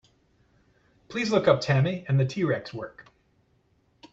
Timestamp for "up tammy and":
1.47-2.19